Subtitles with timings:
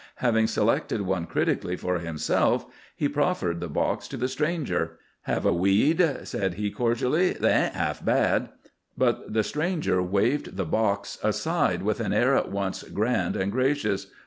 [0.15, 2.65] Having selected one critically for himself,
[2.95, 4.97] he proffered the box to the stranger.
[5.25, 7.33] "Have a weed?" said he cordially.
[7.33, 8.49] "They ain't half bad."
[8.97, 14.07] But the stranger waved the box aside with an air at once grand and gracious.